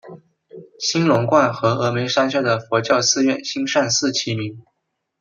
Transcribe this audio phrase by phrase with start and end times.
[0.79, 4.59] 兴隆观和峨嵋山下的佛教寺院兴善寺齐名。